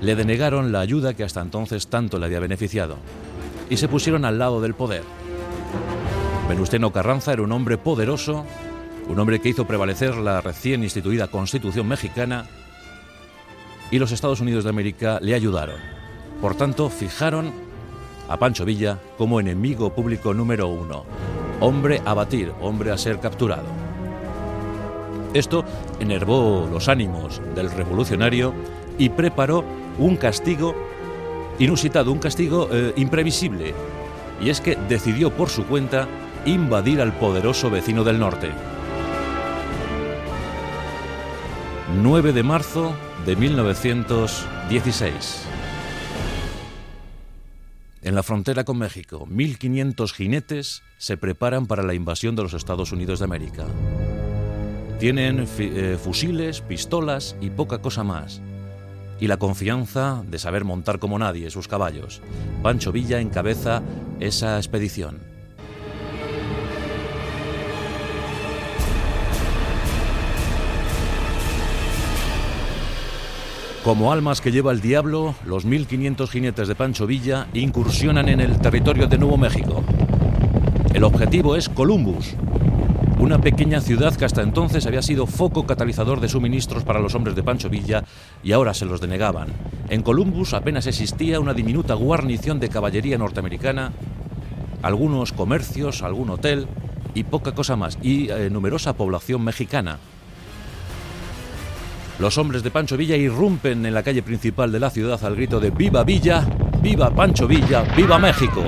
le 0.00 0.16
denegaron 0.16 0.72
la 0.72 0.80
ayuda 0.80 1.12
que 1.12 1.24
hasta 1.24 1.42
entonces 1.42 1.88
tanto 1.88 2.18
le 2.18 2.24
había 2.24 2.40
beneficiado 2.40 2.96
y 3.70 3.78
se 3.78 3.88
pusieron 3.88 4.26
al 4.26 4.38
lado 4.38 4.60
del 4.60 4.74
poder. 4.74 5.04
Venustiano 6.48 6.92
Carranza 6.92 7.32
era 7.32 7.42
un 7.42 7.52
hombre 7.52 7.78
poderoso, 7.78 8.44
un 9.08 9.18
hombre 9.18 9.40
que 9.40 9.48
hizo 9.48 9.66
prevalecer 9.66 10.16
la 10.16 10.42
recién 10.42 10.82
instituida 10.82 11.28
Constitución 11.28 11.88
mexicana 11.88 12.46
y 13.90 13.98
los 13.98 14.12
Estados 14.12 14.40
Unidos 14.40 14.64
de 14.64 14.70
América 14.70 15.18
le 15.22 15.34
ayudaron. 15.34 15.76
Por 16.42 16.56
tanto, 16.56 16.90
fijaron 16.90 17.52
a 18.28 18.36
Pancho 18.36 18.64
Villa 18.64 18.98
como 19.16 19.40
enemigo 19.40 19.94
público 19.94 20.34
número 20.34 20.68
uno 20.68 21.04
hombre 21.60 22.00
a 22.04 22.14
batir, 22.14 22.52
hombre 22.60 22.90
a 22.90 22.98
ser 22.98 23.20
capturado. 23.20 23.66
Esto 25.34 25.64
enervó 26.00 26.68
los 26.70 26.88
ánimos 26.88 27.40
del 27.54 27.70
revolucionario 27.70 28.52
y 28.98 29.10
preparó 29.10 29.64
un 29.98 30.16
castigo 30.16 30.74
inusitado, 31.60 32.10
un 32.10 32.18
castigo 32.18 32.68
eh, 32.72 32.92
imprevisible. 32.96 33.72
Y 34.40 34.50
es 34.50 34.60
que 34.60 34.74
decidió 34.88 35.30
por 35.30 35.50
su 35.50 35.66
cuenta 35.66 36.08
invadir 36.46 37.00
al 37.00 37.12
poderoso 37.12 37.70
vecino 37.70 38.02
del 38.02 38.18
norte. 38.18 38.50
9 42.02 42.32
de 42.32 42.42
marzo 42.42 42.92
de 43.26 43.36
1916. 43.36 45.44
En 48.02 48.14
la 48.14 48.22
frontera 48.22 48.64
con 48.64 48.78
México, 48.78 49.26
1.500 49.26 50.14
jinetes 50.14 50.82
se 50.96 51.18
preparan 51.18 51.66
para 51.66 51.82
la 51.82 51.92
invasión 51.92 52.34
de 52.34 52.44
los 52.44 52.54
Estados 52.54 52.92
Unidos 52.92 53.18
de 53.18 53.26
América. 53.26 53.66
Tienen 54.98 55.46
eh, 55.58 55.98
fusiles, 56.02 56.62
pistolas 56.62 57.36
y 57.42 57.50
poca 57.50 57.82
cosa 57.82 58.02
más. 58.02 58.40
Y 59.20 59.26
la 59.26 59.36
confianza 59.36 60.22
de 60.26 60.38
saber 60.38 60.64
montar 60.64 60.98
como 60.98 61.18
nadie 61.18 61.50
sus 61.50 61.68
caballos. 61.68 62.22
Pancho 62.62 62.90
Villa 62.90 63.20
encabeza 63.20 63.82
esa 64.18 64.56
expedición. 64.56 65.30
Como 73.84 74.12
almas 74.12 74.42
que 74.42 74.52
lleva 74.52 74.72
el 74.72 74.82
diablo, 74.82 75.34
los 75.46 75.66
1.500 75.66 76.28
jinetes 76.28 76.68
de 76.68 76.74
Pancho 76.74 77.06
Villa 77.06 77.46
incursionan 77.54 78.28
en 78.28 78.40
el 78.40 78.58
territorio 78.58 79.06
de 79.06 79.16
Nuevo 79.16 79.38
México. 79.38 79.82
El 80.92 81.02
objetivo 81.02 81.56
es 81.56 81.70
Columbus, 81.70 82.36
una 83.20 83.38
pequeña 83.38 83.82
ciudad 83.82 84.16
que 84.16 84.24
hasta 84.24 84.40
entonces 84.40 84.86
había 84.86 85.02
sido 85.02 85.26
foco 85.26 85.66
catalizador 85.66 86.20
de 86.20 86.28
suministros 86.28 86.84
para 86.84 87.00
los 87.00 87.14
hombres 87.14 87.36
de 87.36 87.42
Pancho 87.42 87.68
Villa 87.68 88.02
y 88.42 88.52
ahora 88.52 88.72
se 88.72 88.86
los 88.86 89.00
denegaban. 89.00 89.48
En 89.90 90.02
Columbus 90.02 90.54
apenas 90.54 90.86
existía 90.86 91.38
una 91.38 91.52
diminuta 91.52 91.92
guarnición 91.94 92.58
de 92.58 92.70
caballería 92.70 93.18
norteamericana, 93.18 93.92
algunos 94.80 95.32
comercios, 95.32 96.02
algún 96.02 96.30
hotel 96.30 96.66
y 97.14 97.24
poca 97.24 97.52
cosa 97.52 97.76
más, 97.76 97.98
y 98.00 98.30
eh, 98.30 98.48
numerosa 98.50 98.94
población 98.94 99.44
mexicana. 99.44 99.98
Los 102.18 102.38
hombres 102.38 102.62
de 102.62 102.70
Pancho 102.70 102.96
Villa 102.96 103.16
irrumpen 103.16 103.84
en 103.84 103.94
la 103.94 104.02
calle 104.02 104.22
principal 104.22 104.72
de 104.72 104.80
la 104.80 104.90
ciudad 104.90 105.22
al 105.24 105.36
grito 105.36 105.60
de 105.60 105.70
¡Viva 105.70 106.04
Villa! 106.04 106.46
¡Viva 106.82 107.10
Pancho 107.10 107.46
Villa! 107.46 107.82
¡Viva 107.94 108.18
México! 108.18 108.62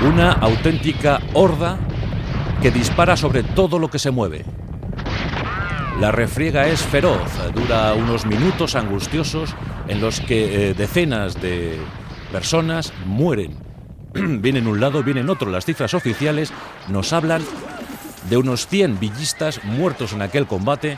Una 0.00 0.30
auténtica 0.30 1.20
horda 1.34 1.76
que 2.62 2.70
dispara 2.70 3.16
sobre 3.16 3.42
todo 3.42 3.80
lo 3.80 3.90
que 3.90 3.98
se 3.98 4.12
mueve. 4.12 4.44
La 6.00 6.12
refriega 6.12 6.68
es 6.68 6.80
feroz, 6.80 7.28
dura 7.52 7.94
unos 7.94 8.24
minutos 8.24 8.76
angustiosos 8.76 9.56
en 9.88 10.00
los 10.00 10.20
que 10.20 10.70
eh, 10.70 10.74
decenas 10.74 11.40
de 11.42 11.76
personas 12.30 12.92
mueren. 13.06 13.56
vienen 14.14 14.68
un 14.68 14.80
lado, 14.80 15.02
vienen 15.02 15.28
otro. 15.30 15.50
Las 15.50 15.64
cifras 15.64 15.94
oficiales 15.94 16.52
nos 16.86 17.12
hablan 17.12 17.42
de 18.30 18.36
unos 18.36 18.68
100 18.68 19.00
villistas 19.00 19.64
muertos 19.64 20.12
en 20.12 20.22
aquel 20.22 20.46
combate, 20.46 20.96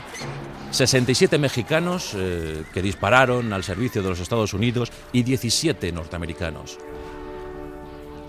67 0.69 1.39
mexicanos 1.39 2.13
eh, 2.15 2.65
que 2.71 2.83
dispararon 2.83 3.51
al 3.51 3.63
servicio 3.63 4.03
de 4.03 4.09
los 4.09 4.19
Estados 4.19 4.53
Unidos 4.53 4.91
y 5.11 5.23
17 5.23 5.91
norteamericanos. 5.91 6.77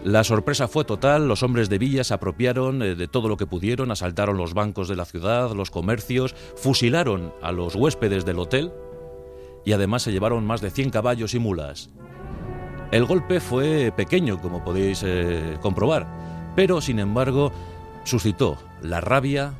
La 0.04 0.24
sorpresa 0.24 0.66
fue 0.66 0.84
total, 0.84 1.28
los 1.28 1.44
hombres 1.44 1.68
de 1.68 1.78
Villa 1.78 2.02
se 2.02 2.12
apropiaron 2.12 2.82
eh, 2.82 2.96
de 2.96 3.06
todo 3.06 3.28
lo 3.28 3.36
que 3.36 3.46
pudieron, 3.46 3.92
asaltaron 3.92 4.36
los 4.36 4.52
bancos 4.52 4.88
de 4.88 4.96
la 4.96 5.04
ciudad, 5.04 5.52
los 5.52 5.70
comercios, 5.70 6.34
fusilaron 6.56 7.32
a 7.40 7.52
los 7.52 7.76
huéspedes 7.76 8.24
del 8.24 8.40
hotel 8.40 8.72
y 9.64 9.72
además 9.72 10.02
se 10.02 10.10
llevaron 10.10 10.44
más 10.44 10.60
de 10.60 10.70
100 10.70 10.90
caballos 10.90 11.34
y 11.34 11.38
mulas. 11.38 11.90
El 12.90 13.04
golpe 13.04 13.38
fue 13.38 13.92
pequeño, 13.96 14.40
como 14.40 14.64
podéis 14.64 15.04
eh, 15.06 15.56
comprobar, 15.62 16.52
pero 16.56 16.80
sin 16.80 16.98
embargo 16.98 17.52
suscitó 18.02 18.58
la 18.82 19.00
rabia, 19.00 19.54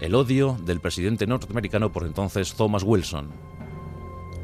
el 0.00 0.14
odio 0.14 0.56
del 0.64 0.80
presidente 0.80 1.26
norteamericano 1.26 1.92
por 1.92 2.06
entonces 2.06 2.54
Thomas 2.54 2.82
Wilson. 2.82 3.30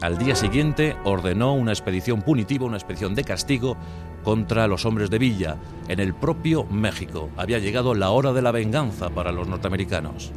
Al 0.00 0.16
día 0.16 0.36
siguiente 0.36 0.96
ordenó 1.02 1.54
una 1.54 1.72
expedición 1.72 2.22
punitiva, 2.22 2.66
una 2.66 2.76
expedición 2.76 3.16
de 3.16 3.24
castigo 3.24 3.76
contra 4.22 4.68
los 4.68 4.84
hombres 4.84 5.10
de 5.10 5.18
Villa 5.18 5.56
en 5.88 5.98
el 5.98 6.14
propio 6.14 6.64
México. 6.64 7.30
Había 7.36 7.58
llegado 7.58 7.94
la 7.94 8.10
hora 8.10 8.32
de 8.32 8.40
la 8.40 8.52
venganza 8.52 9.10
para 9.10 9.32
los 9.32 9.48
norteamericanos. 9.48 10.30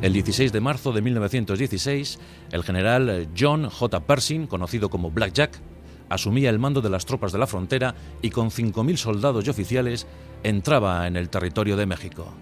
El 0.00 0.12
16 0.12 0.52
de 0.52 0.60
marzo 0.60 0.92
de 0.92 1.02
1916, 1.02 2.20
el 2.52 2.62
general 2.62 3.28
John 3.36 3.68
J. 3.68 4.00
Pershing, 4.00 4.46
conocido 4.46 4.90
como 4.90 5.10
Black 5.10 5.32
Jack, 5.32 5.60
asumía 6.08 6.50
el 6.50 6.60
mando 6.60 6.80
de 6.80 6.90
las 6.90 7.06
tropas 7.06 7.32
de 7.32 7.38
la 7.38 7.48
frontera 7.48 7.96
y 8.22 8.30
con 8.30 8.50
5.000 8.50 8.96
soldados 8.96 9.44
y 9.44 9.50
oficiales 9.50 10.06
entraba 10.44 11.08
en 11.08 11.16
el 11.16 11.30
territorio 11.30 11.76
de 11.76 11.86
México. 11.86 12.32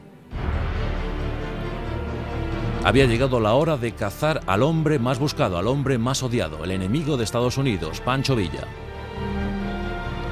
Había 2.85 3.07
llegado 3.07 3.39
la 3.39 3.55
hora 3.55 3.77
de 3.77 3.93
cazar 3.93 4.41
al 4.47 4.65
hombre 4.65 4.99
más 4.99 5.21
buscado, 5.21 5.57
al 5.57 5.69
hombre 5.69 5.99
más 5.99 6.25
odiado, 6.25 6.65
el 6.65 6.73
enemigo 6.73 7.17
de 7.17 7.23
Estados 7.23 7.57
Unidos, 7.57 8.01
Pancho 8.01 8.35
Villa. 8.35 8.67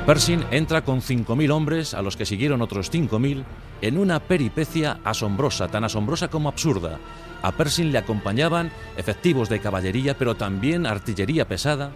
Pershing 0.04 0.45
entra 0.50 0.83
con 0.83 1.00
5.000 1.00 1.52
hombres, 1.52 1.95
a 1.95 2.02
los 2.02 2.16
que 2.16 2.26
siguieron 2.26 2.61
otros 2.61 2.92
5.000, 2.92 3.45
en 3.83 3.99
una 3.99 4.19
peripecia 4.19 4.99
asombrosa, 5.04 5.69
tan 5.69 5.85
asombrosa 5.85 6.26
como 6.26 6.49
absurda. 6.49 6.99
A 7.40 7.52
Pershing 7.52 7.92
le 7.92 7.99
acompañaban 7.99 8.73
efectivos 8.97 9.49
de 9.49 9.61
caballería, 9.61 10.19
pero 10.19 10.35
también 10.35 10.87
artillería 10.87 11.47
pesada, 11.47 11.92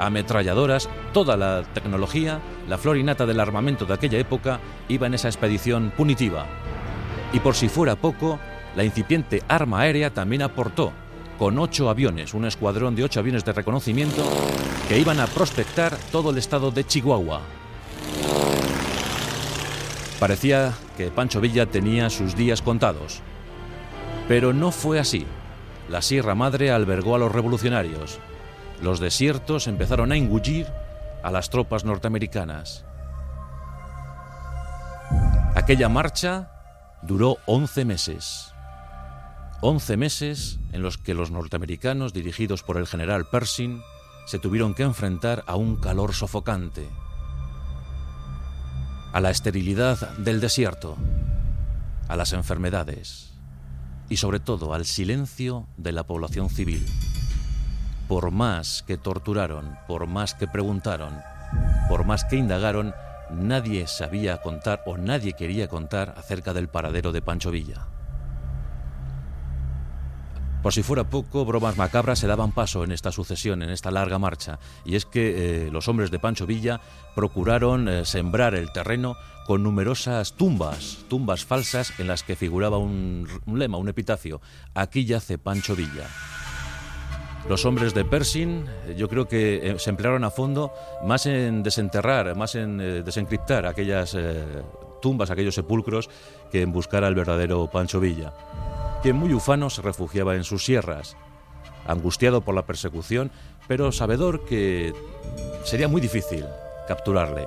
ametralladoras, 0.00 0.88
toda 1.12 1.36
la 1.36 1.62
tecnología, 1.72 2.40
la 2.68 2.78
florinata 2.78 3.26
del 3.26 3.38
armamento 3.38 3.84
de 3.84 3.94
aquella 3.94 4.18
época 4.18 4.58
iba 4.88 5.06
en 5.06 5.14
esa 5.14 5.28
expedición 5.28 5.92
punitiva. 5.96 6.46
Y 7.32 7.38
por 7.38 7.54
si 7.54 7.68
fuera 7.68 7.94
poco, 7.94 8.40
la 8.76 8.84
incipiente 8.84 9.42
arma 9.48 9.80
aérea 9.80 10.10
también 10.10 10.42
aportó, 10.42 10.92
con 11.38 11.58
ocho 11.58 11.90
aviones, 11.90 12.34
un 12.34 12.44
escuadrón 12.44 12.94
de 12.94 13.04
ocho 13.04 13.20
aviones 13.20 13.44
de 13.44 13.52
reconocimiento 13.52 14.24
que 14.88 14.98
iban 14.98 15.20
a 15.20 15.26
prospectar 15.26 15.96
todo 16.12 16.30
el 16.30 16.38
estado 16.38 16.70
de 16.70 16.84
Chihuahua. 16.84 17.40
Parecía 20.20 20.72
que 20.96 21.10
Pancho 21.10 21.40
Villa 21.40 21.66
tenía 21.66 22.08
sus 22.08 22.36
días 22.36 22.62
contados. 22.62 23.20
Pero 24.28 24.52
no 24.52 24.70
fue 24.70 24.98
así. 24.98 25.26
La 25.88 26.00
Sierra 26.00 26.34
Madre 26.34 26.70
albergó 26.70 27.14
a 27.14 27.18
los 27.18 27.32
revolucionarios. 27.32 28.20
Los 28.80 29.00
desiertos 29.00 29.66
empezaron 29.66 30.12
a 30.12 30.16
engullir 30.16 30.66
a 31.22 31.30
las 31.30 31.50
tropas 31.50 31.84
norteamericanas. 31.84 32.84
Aquella 35.54 35.88
marcha 35.88 36.50
duró 37.02 37.36
11 37.46 37.84
meses. 37.84 38.53
11 39.66 39.96
meses 39.96 40.58
en 40.72 40.82
los 40.82 40.98
que 40.98 41.14
los 41.14 41.30
norteamericanos, 41.30 42.12
dirigidos 42.12 42.62
por 42.62 42.76
el 42.76 42.86
general 42.86 43.24
Pershing, 43.24 43.80
se 44.26 44.38
tuvieron 44.38 44.74
que 44.74 44.82
enfrentar 44.82 45.42
a 45.46 45.56
un 45.56 45.76
calor 45.76 46.12
sofocante, 46.12 46.86
a 49.14 49.20
la 49.20 49.30
esterilidad 49.30 50.18
del 50.18 50.42
desierto, 50.42 50.98
a 52.08 52.14
las 52.14 52.34
enfermedades 52.34 53.32
y 54.10 54.18
sobre 54.18 54.38
todo 54.38 54.74
al 54.74 54.84
silencio 54.84 55.66
de 55.78 55.92
la 55.92 56.04
población 56.04 56.50
civil. 56.50 56.86
Por 58.06 58.32
más 58.32 58.82
que 58.86 58.98
torturaron, 58.98 59.78
por 59.88 60.06
más 60.06 60.34
que 60.34 60.46
preguntaron, 60.46 61.22
por 61.88 62.04
más 62.04 62.26
que 62.26 62.36
indagaron, 62.36 62.92
nadie 63.30 63.86
sabía 63.86 64.42
contar 64.42 64.82
o 64.84 64.98
nadie 64.98 65.32
quería 65.32 65.68
contar 65.68 66.16
acerca 66.18 66.52
del 66.52 66.68
paradero 66.68 67.12
de 67.12 67.22
Pancho 67.22 67.50
Villa. 67.50 67.86
Por 70.64 70.72
si 70.72 70.82
fuera 70.82 71.04
poco, 71.04 71.44
bromas 71.44 71.76
macabras 71.76 72.20
se 72.20 72.26
daban 72.26 72.50
paso 72.50 72.84
en 72.84 72.92
esta 72.92 73.12
sucesión, 73.12 73.62
en 73.62 73.68
esta 73.68 73.90
larga 73.90 74.18
marcha, 74.18 74.58
y 74.86 74.96
es 74.96 75.04
que 75.04 75.66
eh, 75.66 75.70
los 75.70 75.88
hombres 75.88 76.10
de 76.10 76.18
Pancho 76.18 76.46
Villa 76.46 76.80
procuraron 77.14 77.86
eh, 77.86 78.06
sembrar 78.06 78.54
el 78.54 78.72
terreno 78.72 79.14
con 79.46 79.62
numerosas 79.62 80.32
tumbas, 80.32 81.04
tumbas 81.10 81.44
falsas 81.44 81.92
en 82.00 82.06
las 82.06 82.22
que 82.22 82.34
figuraba 82.34 82.78
un, 82.78 83.28
lema, 83.44 83.76
un 83.76 83.90
epitafio. 83.90 84.40
Aquí 84.72 85.04
yace 85.04 85.36
Pancho 85.36 85.76
Villa. 85.76 86.08
Los 87.46 87.66
hombres 87.66 87.92
de 87.92 88.06
Pershing, 88.06 88.64
eh, 88.86 88.94
yo 88.96 89.10
creo 89.10 89.28
que 89.28 89.76
se 89.78 89.90
emplearon 89.90 90.24
a 90.24 90.30
fondo 90.30 90.72
más 91.04 91.26
en 91.26 91.62
desenterrar, 91.62 92.34
más 92.36 92.54
en 92.54 92.78
desencriptar 93.04 93.66
aquellas 93.66 94.16
tumbas, 95.02 95.28
aquellos 95.28 95.56
sepulcros, 95.56 96.08
que 96.50 96.62
en 96.62 96.72
buscar 96.72 97.04
al 97.04 97.14
verdadero 97.14 97.66
Pancho 97.70 98.00
Villa 98.00 98.32
que 99.04 99.12
muy 99.12 99.34
ufano 99.34 99.68
se 99.68 99.82
refugiaba 99.82 100.34
en 100.34 100.44
sus 100.44 100.64
sierras, 100.64 101.14
angustiado 101.86 102.40
por 102.40 102.54
la 102.54 102.64
persecución, 102.64 103.30
pero 103.68 103.92
sabedor 103.92 104.46
que 104.46 104.94
sería 105.62 105.88
muy 105.88 106.00
difícil 106.00 106.46
capturarle. 106.88 107.46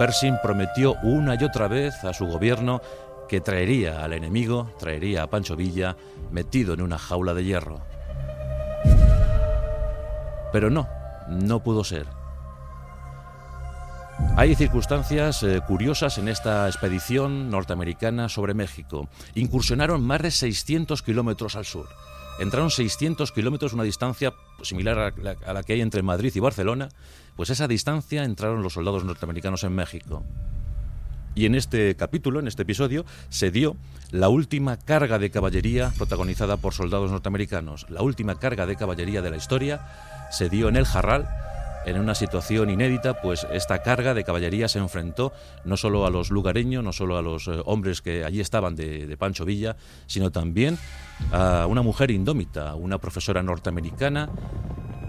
Pershing 0.00 0.38
prometió 0.42 0.96
una 1.04 1.36
y 1.36 1.44
otra 1.44 1.68
vez 1.68 2.02
a 2.02 2.12
su 2.12 2.26
gobierno 2.26 2.82
que 3.28 3.40
traería 3.40 4.02
al 4.02 4.12
enemigo, 4.12 4.72
traería 4.76 5.22
a 5.22 5.30
Pancho 5.30 5.54
Villa 5.54 5.96
metido 6.32 6.74
en 6.74 6.82
una 6.82 6.98
jaula 6.98 7.32
de 7.32 7.44
hierro. 7.44 7.80
Pero 10.52 10.68
no, 10.68 10.88
no 11.28 11.62
pudo 11.62 11.84
ser. 11.84 12.08
Hay 14.36 14.54
circunstancias 14.54 15.42
eh, 15.42 15.60
curiosas 15.66 16.18
en 16.18 16.28
esta 16.28 16.66
expedición 16.66 17.50
norteamericana 17.50 18.28
sobre 18.28 18.54
México. 18.54 19.08
Incursionaron 19.34 20.02
más 20.02 20.22
de 20.22 20.30
600 20.30 21.02
kilómetros 21.02 21.54
al 21.54 21.64
sur. 21.64 21.88
Entraron 22.40 22.70
600 22.70 23.30
kilómetros, 23.30 23.74
una 23.74 23.82
distancia 23.82 24.32
similar 24.62 24.98
a 24.98 25.12
la, 25.22 25.36
a 25.46 25.52
la 25.52 25.62
que 25.62 25.74
hay 25.74 25.80
entre 25.82 26.02
Madrid 26.02 26.32
y 26.34 26.40
Barcelona. 26.40 26.88
Pues 27.36 27.50
esa 27.50 27.68
distancia 27.68 28.24
entraron 28.24 28.62
los 28.62 28.72
soldados 28.72 29.04
norteamericanos 29.04 29.64
en 29.64 29.74
México. 29.74 30.24
Y 31.34 31.46
en 31.46 31.54
este 31.54 31.96
capítulo, 31.96 32.40
en 32.40 32.48
este 32.48 32.62
episodio, 32.62 33.04
se 33.30 33.50
dio 33.50 33.76
la 34.10 34.28
última 34.28 34.76
carga 34.76 35.18
de 35.18 35.30
caballería 35.30 35.92
protagonizada 35.96 36.58
por 36.58 36.74
soldados 36.74 37.10
norteamericanos. 37.10 37.86
La 37.88 38.02
última 38.02 38.38
carga 38.38 38.66
de 38.66 38.76
caballería 38.76 39.22
de 39.22 39.30
la 39.30 39.36
historia 39.36 40.28
se 40.30 40.50
dio 40.50 40.68
en 40.68 40.76
el 40.76 40.84
Jarral, 40.84 41.28
en 41.84 41.98
una 41.98 42.14
situación 42.14 42.70
inédita, 42.70 43.20
pues 43.20 43.46
esta 43.52 43.82
carga 43.82 44.14
de 44.14 44.24
caballería 44.24 44.68
se 44.68 44.78
enfrentó 44.78 45.32
no 45.64 45.76
solo 45.76 46.06
a 46.06 46.10
los 46.10 46.30
lugareños, 46.30 46.84
no 46.84 46.92
solo 46.92 47.16
a 47.16 47.22
los 47.22 47.48
eh, 47.48 47.60
hombres 47.64 48.02
que 48.02 48.24
allí 48.24 48.40
estaban 48.40 48.76
de, 48.76 49.16
Pancho 49.18 49.44
Villa, 49.44 49.76
sino 50.06 50.30
también 50.30 50.78
a 51.32 51.66
una 51.66 51.82
mujer 51.82 52.10
indómita, 52.10 52.74
una 52.74 52.98
profesora 52.98 53.42
norteamericana 53.42 54.30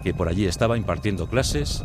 que 0.04 0.14
por 0.14 0.28
allí 0.28 0.46
estaba 0.46 0.78
impartiendo 0.78 1.28
clases 1.28 1.84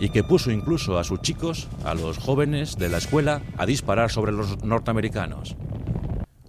y 0.00 0.08
que 0.08 0.24
puso 0.24 0.50
incluso 0.50 0.98
a 0.98 1.04
sus 1.04 1.20
chicos, 1.20 1.68
a 1.84 1.94
los 1.94 2.18
jóvenes 2.18 2.76
de 2.76 2.88
la 2.88 2.98
escuela, 2.98 3.42
a 3.56 3.66
disparar 3.66 4.10
sobre 4.10 4.32
los 4.32 4.64
norteamericanos. 4.64 5.56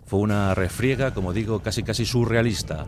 Fue 0.05 0.19
una 0.19 0.55
refriega, 0.55 1.13
como 1.13 1.33
digo, 1.33 1.59
casi 1.61 1.83
casi 1.83 2.05
surrealista 2.05 2.85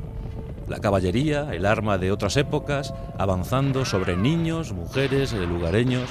la 0.72 0.80
caballería, 0.80 1.50
el 1.52 1.66
arma 1.66 1.98
de 1.98 2.12
otras 2.12 2.38
épocas, 2.38 2.94
avanzando 3.18 3.84
sobre 3.84 4.16
niños, 4.16 4.72
mujeres, 4.72 5.34
lugareños. 5.34 6.10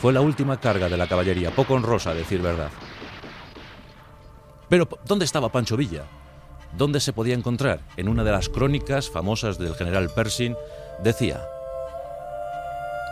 Fue 0.00 0.14
la 0.14 0.22
última 0.22 0.58
carga 0.58 0.88
de 0.88 0.96
la 0.96 1.06
caballería, 1.06 1.54
poco 1.54 1.74
honrosa, 1.74 2.10
a 2.10 2.14
decir 2.14 2.40
verdad. 2.40 2.70
Pero, 4.68 4.88
¿dónde 5.06 5.26
estaba 5.26 5.52
Pancho 5.52 5.76
Villa? 5.76 6.04
¿Dónde 6.76 7.00
se 7.00 7.12
podía 7.12 7.34
encontrar? 7.34 7.80
En 7.98 8.08
una 8.08 8.24
de 8.24 8.32
las 8.32 8.48
crónicas 8.48 9.10
famosas 9.10 9.58
del 9.58 9.74
general 9.74 10.08
Pershing 10.08 10.56
decía, 11.04 11.42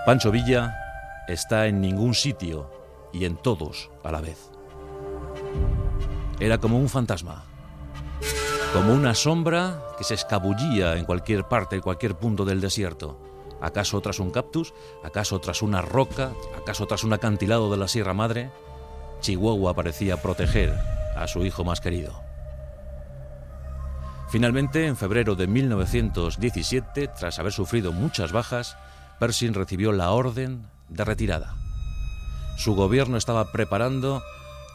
Pancho 0.07 0.31
Villa 0.31 0.75
está 1.29 1.67
en 1.67 1.83
ningún 1.83 2.15
sitio 2.15 2.71
y 3.13 3.27
en 3.27 3.37
todos 3.37 3.91
a 4.03 4.11
la 4.11 4.23
vez. 4.23 4.51
Era 6.41 6.57
como 6.57 6.79
un 6.79 6.89
fantasma 6.89 7.50
como 8.72 8.94
una 8.94 9.14
sombra 9.14 9.83
que 9.98 10.04
se 10.04 10.14
escabullía 10.14 10.96
en 10.96 11.04
cualquier 11.04 11.44
parte, 11.44 11.76
en 11.76 11.83
cualquier 11.83 12.14
punto 12.14 12.44
del 12.44 12.61
desierto. 12.61 13.18
¿Acaso 13.61 14.00
tras 14.00 14.20
un 14.20 14.30
cactus? 14.30 14.72
¿Acaso 15.02 15.40
tras 15.40 15.62
una 15.62 15.83
roca? 15.83 16.33
¿Acaso 16.56 16.87
tras 16.87 17.02
un 17.02 17.12
acantilado 17.12 17.70
de 17.70 17.76
la 17.76 17.88
Sierra 17.88 18.14
Madre? 18.14 18.50
Chihuahua 19.20 19.74
parecía 19.74 20.22
proteger 20.22 20.72
a 21.16 21.26
su 21.26 21.44
hijo 21.44 21.64
más 21.64 21.80
querido. 21.80 22.22
Finalmente, 24.28 24.87
en 24.87 24.96
febrero 24.96 25.35
de 25.35 25.48
1917, 25.48 27.09
tras 27.09 27.40
haber 27.40 27.52
sufrido 27.52 27.92
muchas 27.92 28.30
bajas, 28.30 28.76
Pershing 29.18 29.54
recibió 29.54 29.90
la 29.90 30.12
orden 30.12 30.68
de 30.88 31.04
retirada. 31.04 31.56
Su 32.56 32.76
gobierno 32.76 33.16
estaba 33.16 33.50
preparando 33.50 34.22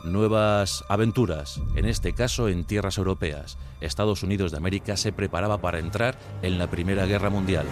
nuevas 0.06 0.84
aventuras, 0.89 1.62
en 1.76 1.86
este 1.86 2.13
caso 2.13 2.48
en 2.48 2.65
tierras 2.65 2.98
europeas. 2.98 3.58
Estados 3.82 4.24
Unidos 4.24 4.52
de 4.52 4.58
América 4.58 4.98
se 4.98 5.12
preparaba 5.12 5.60
para 5.60 5.80
entrar 5.80 6.18
en 6.41 6.58
la 6.58 6.70
Primera 6.70 7.06
Guerra 7.06 7.30
Mundial. 7.30 7.65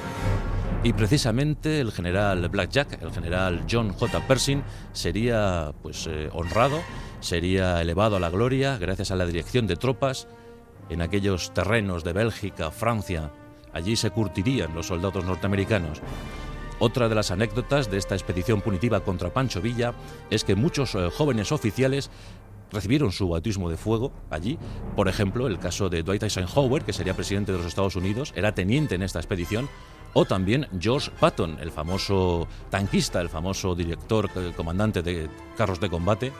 Y 0.83 0.91
precisamente 0.93 1.79
el 1.79 1.93
general 1.93 2.49
Blackjack, 2.49 3.01
el 3.01 3.11
general 3.11 3.65
John 3.71 3.93
J. 3.93 4.27
Pershing, 4.27 4.63
sería 4.91 5.71
pues 5.81 6.07
eh, 6.07 6.29
honrado, 6.33 6.81
sería 7.21 7.81
elevado 7.81 8.17
a 8.17 8.19
la 8.19 8.29
gloria 8.29 8.77
gracias 8.77 9.11
a 9.11 9.15
la 9.15 9.25
dirección 9.25 9.65
de 9.65 9.77
tropas 9.77 10.27
en 10.89 11.01
aquellos 11.01 11.53
terrenos 11.53 12.03
de 12.03 12.11
Bélgica, 12.11 12.69
Francia. 12.69 13.31
Allí 13.71 13.95
se 13.95 14.11
curtirían 14.11 14.75
los 14.75 14.87
soldados 14.87 15.23
norteamericanos. 15.23 16.01
Otra 16.85 17.07
de 17.07 17.15
las 17.15 17.31
anécdotas 17.31 17.89
de 17.89 17.97
esta 17.97 18.13
expedición 18.13 18.59
punitiva 18.59 18.99
contra 19.05 19.31
Pancho 19.31 19.61
Villa 19.61 19.93
es 20.29 20.43
que 20.43 20.53
muchos 20.53 20.95
eh, 20.95 21.09
jóvenes 21.15 21.53
oficiales 21.53 22.09
recibieron 22.73 23.13
su 23.13 23.29
bautismo 23.29 23.69
de 23.69 23.77
fuego 23.77 24.11
allí. 24.29 24.59
Por 24.93 25.07
ejemplo, 25.07 25.47
el 25.47 25.59
caso 25.59 25.87
de 25.87 26.03
Dwight 26.03 26.23
Eisenhower, 26.23 26.83
que 26.83 26.91
sería 26.91 27.13
presidente 27.13 27.53
de 27.53 27.59
los 27.59 27.67
Estados 27.67 27.95
Unidos, 27.95 28.33
era 28.35 28.53
teniente 28.53 28.95
en 28.95 29.03
esta 29.03 29.19
expedición, 29.19 29.69
o 30.11 30.25
también 30.25 30.67
George 30.77 31.09
Patton, 31.21 31.57
el 31.61 31.71
famoso 31.71 32.49
tanquista, 32.69 33.21
el 33.21 33.29
famoso 33.29 33.75
director, 33.75 34.29
eh, 34.35 34.51
comandante 34.53 35.01
de 35.01 35.29
carros 35.55 35.79
de 35.79 35.89
combate, 35.89 36.33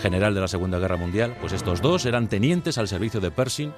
general 0.00 0.34
de 0.34 0.40
la 0.40 0.48
Segunda 0.48 0.80
Guerra 0.80 0.96
Mundial. 0.96 1.36
Pues 1.40 1.52
estos 1.52 1.80
dos 1.80 2.04
eran 2.04 2.26
tenientes 2.26 2.78
al 2.78 2.88
servicio 2.88 3.20
de 3.20 3.30
Pershing 3.30 3.72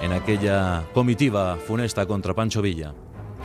en 0.00 0.12
aquella 0.12 0.84
comitiva 0.94 1.56
funesta 1.56 2.06
contra 2.06 2.34
Pancho 2.34 2.62
Villa. 2.62 2.94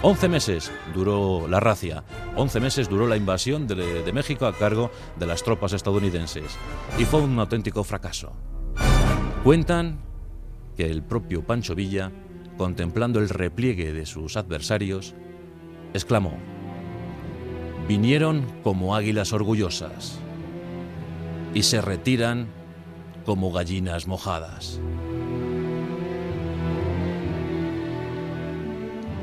11 0.01 0.29
meses 0.29 0.71
duró 0.93 1.47
la 1.47 1.59
racia, 1.59 2.03
11 2.35 2.59
meses 2.59 2.89
duró 2.89 3.07
la 3.07 3.17
invasión 3.17 3.65
de, 3.67 4.11
México 4.13 4.45
a 4.45 4.53
cargo 4.53 4.91
de 5.17 5.25
las 5.25 5.43
tropas 5.43 5.73
estadounidenses 5.73 6.57
y 6.99 7.05
fue 7.05 7.21
un 7.21 7.39
auténtico 7.39 7.83
fracaso. 7.83 8.33
Cuentan 9.43 9.99
que 10.75 10.89
el 10.89 11.01
propio 11.01 11.45
Pancho 11.45 11.75
Villa, 11.75 12.11
contemplando 12.57 13.19
el 13.19 13.29
repliegue 13.29 13.93
de 13.93 14.05
sus 14.05 14.37
adversarios, 14.37 15.15
exclamó. 15.93 16.37
Vinieron 17.87 18.45
como 18.63 18.95
águilas 18.95 19.31
orgullosas 19.33 20.19
y 21.53 21.63
se 21.63 21.81
retiran 21.81 22.47
como 23.25 23.51
gallinas 23.51 24.07
mojadas. 24.07 24.79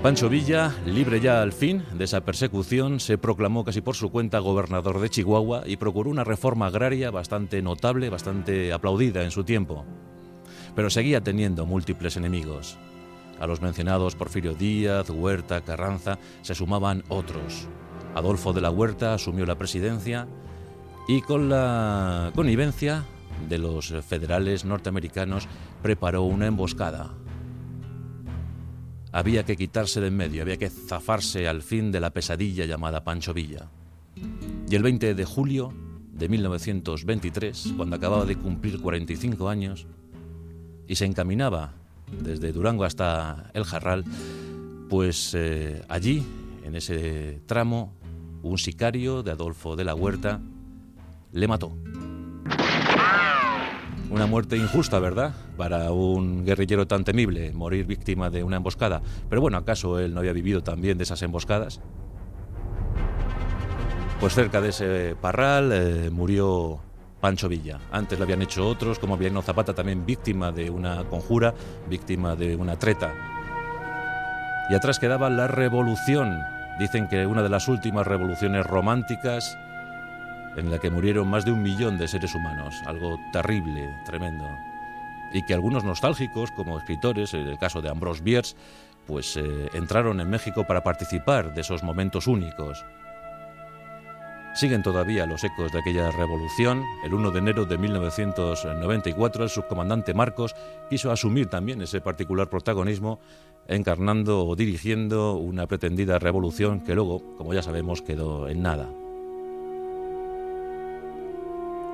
Pancho 0.03 0.29
Villa, 0.29 0.75
libre 0.85 1.21
ya 1.21 1.43
al 1.43 1.53
fin 1.53 1.85
de 1.95 2.07
esa 2.07 2.23
persecución, 2.23 2.99
se 2.99 3.19
proclamó 3.19 3.65
casi 3.65 3.83
por 3.83 3.95
su 3.95 4.11
cuenta 4.11 4.41
gobernador 4.41 4.99
de 4.99 5.09
Chihuahua 5.09 5.63
y 5.65 5.77
procuró 5.77 6.11
una 6.11 6.25
reforma 6.25 6.67
agraria 6.67 7.13
bastante 7.13 7.63
notable, 7.63 8.11
bastante 8.11 8.73
aplaudida 8.73 9.23
en 9.23 9.31
su 9.31 9.45
tiempo. 9.45 9.85
Pero 10.75 10.91
seguía 10.91 11.21
teniendo 11.21 11.67
múltiples 11.67 12.17
enemigos. 12.17 12.79
A 13.39 13.47
los 13.47 13.63
mencionados 13.63 14.17
Porfirio 14.17 14.55
Díaz, 14.55 15.09
Huerta, 15.09 15.61
Carranza, 15.61 16.19
se 16.43 16.57
sumaban 16.57 17.05
otros. 17.09 17.69
Adolfo 18.17 18.53
de 18.53 18.61
la 18.61 18.71
Huerta 18.71 19.15
asumió 19.15 19.47
la 19.47 19.57
presidencia 19.57 20.27
y 21.07 21.21
con 21.21 21.49
la 21.49 22.33
connivencia 22.35 23.05
de 23.49 23.59
los 23.59 23.95
federales 24.05 24.65
norteamericanos 24.65 25.47
preparó 25.81 26.23
una 26.23 26.49
emboscada 26.49 27.13
había 29.13 29.45
que 29.45 29.57
quitarse 29.57 30.01
de 30.01 30.09
en 30.09 30.17
medio, 30.17 30.43
había 30.43 30.57
que 30.57 30.71
zafarse 30.71 31.47
al 31.47 31.63
fin 31.63 31.93
de 31.93 32.01
la 32.01 32.11
pesadilla 32.11 32.65
llamada 32.65 33.05
Pancho 33.05 33.35
Villa. 33.35 33.69
Y 34.69 34.75
el 34.75 34.83
20 34.83 35.15
de 35.15 35.25
julio 35.25 35.73
de 36.13 36.29
1923, 36.29 37.75
cuando 37.77 37.97
acababa 37.97 38.25
de 38.25 38.37
cumplir 38.37 38.81
45 38.81 39.49
años 39.49 39.87
y 40.89 40.97
se 40.97 41.05
encaminaba 41.05 41.75
desde 42.23 42.53
Durango 42.53 42.85
hasta 42.85 43.51
El 43.55 43.65
Jarral, 43.65 44.05
pues 44.89 45.33
eh, 45.35 45.83
allí, 45.89 46.23
en 46.65 46.75
ese 46.77 47.41
tramo, 47.47 47.93
un 48.43 48.59
sicario 48.59 49.23
de 49.23 49.31
Adolfo 49.31 49.77
de 49.77 49.85
la 49.85 49.95
Huerta 49.95 50.41
le 51.33 51.49
mató. 51.49 51.73
Una 54.13 54.27
muerte 54.27 54.59
injusta, 54.59 54.99
¿verdad? 54.99 55.33
Para 55.57 55.91
un 55.91 56.45
guerrillero 56.45 56.87
tan 56.87 57.03
temible, 57.03 57.51
morir 57.55 57.87
víctima 57.87 58.29
de 58.29 58.45
una 58.45 58.59
emboscada. 58.59 59.01
Pero 59.31 59.41
bueno, 59.41 59.57
¿acaso 59.57 59.99
él 59.99 60.13
no 60.13 60.21
había 60.21 60.35
vivido 60.35 60.63
también 60.63 60.99
de 60.99 61.05
esas 61.05 61.23
emboscadas? 61.23 61.81
Pues 64.21 64.35
cerca 64.35 64.61
de 64.61 64.69
ese 64.69 65.17
parral 65.19 65.73
eh, 65.73 66.11
murió 66.11 66.79
Pancho 67.23 67.49
Villa. 67.49 67.81
Antes 67.91 68.19
lo 68.19 68.25
habían 68.25 68.43
hecho 68.43 68.69
otros, 68.69 68.99
como 68.99 69.17
Viano 69.17 69.41
Zapata, 69.41 69.73
también 69.73 70.05
víctima 70.05 70.53
de 70.53 70.69
una 70.69 71.05
conjura, 71.05 71.55
víctima 71.89 72.37
de 72.37 72.55
una 72.55 72.79
treta. 72.79 73.15
Y 74.69 74.75
atrás 74.75 74.99
quedaba 74.99 75.31
la 75.31 75.49
revolución. 75.49 76.39
Dicen 76.79 77.09
que 77.09 77.27
una 77.27 77.43
de 77.43 77.49
las 77.49 77.67
últimas 77.67 78.07
revoluciones 78.07 78.67
románticas 78.67 79.57
en 80.57 80.71
la 80.71 80.79
que 80.79 80.91
murieron 80.91 81.29
más 81.29 81.45
de 81.45 81.53
un 81.53 81.63
millón 81.63 81.99
de 81.99 82.09
seres 82.09 82.35
humanos, 82.35 82.75
algo 82.87 83.19
terrible, 83.33 83.89
tremendo. 84.05 84.45
Y 85.33 85.43
que 85.45 85.55
algunos 85.55 85.85
nostálgicos, 85.85 86.51
como 86.53 86.79
escritores, 86.79 87.33
en 87.35 87.47
el 87.47 87.59
caso 87.59 87.81
de 87.81 87.89
Ambrose 87.89 88.23
Bierce, 88.23 88.55
pues 89.07 89.37
eh, 89.37 89.71
entraron 89.73 90.21
en 90.21 90.31
México 90.31 90.65
para 90.67 90.83
participar 90.83 91.55
de 91.55 91.63
esos 91.63 91.83
momentos 91.83 92.27
únicos. 92.27 92.85
Siguen 94.55 94.83
todavía 94.83 95.25
los 95.27 95.43
ecos 95.45 95.73
de 95.73 95.79
aquella 95.79 96.11
revolución. 96.11 96.85
El 97.05 97.15
1 97.15 97.31
de 97.31 97.39
enero 97.39 97.65
de 97.65 97.79
1994 97.79 99.45
el 99.45 99.51
subcomandante 99.51 100.13
Marcos 100.13 100.55
quiso 100.91 101.11
asumir 101.11 101.47
también 101.47 101.81
ese 101.81 102.03
particular 102.03 102.51
protagonismo, 102.51 103.19
encarnando 103.67 104.47
o 104.47 104.55
dirigiendo 104.55 105.37
una 105.37 105.67
pretendida 105.67 106.19
revolución 106.19 106.81
que 106.81 106.95
luego, 106.95 107.37
como 107.39 107.55
ya 107.55 107.63
sabemos, 107.63 108.03
quedó 108.03 108.47
en 108.49 108.61
nada. 108.61 108.91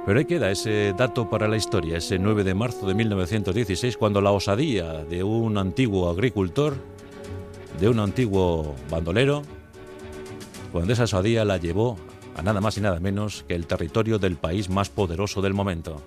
Pero 0.09 0.21
ahí 0.21 0.25
queda 0.25 0.51
ese 0.51 0.95
dato 0.97 1.29
para 1.29 1.49
la 1.49 1.59
historia, 1.59 1.99
ese 1.99 2.19
9 2.19 2.43
de 2.43 2.55
marzo 2.55 2.87
de 2.87 2.95
1916, 2.95 3.99
cuando 3.99 4.23
la 4.23 4.31
osadía 4.31 5.05
de 5.05 5.23
un 5.23 5.59
antiguo 5.59 6.09
agricultor, 6.09 6.79
de 7.79 7.91
un 7.91 8.01
antiguo 8.01 8.75
bandolero, 8.89 9.43
cuando 10.73 10.95
esa 10.95 11.03
osadía 11.03 11.45
la 11.45 11.59
llevó 11.59 11.99
a 12.37 12.41
nada 12.41 12.63
más 12.63 12.79
y 12.79 12.81
nada 12.81 13.01
menos 13.01 13.45
que 13.47 13.55
el 13.55 13.67
territorio 13.67 14.19
del 14.19 14.37
país 14.37 14.71
más 14.71 14.89
poderoso 14.89 15.43
del 15.43 15.53
momento. 15.53 16.01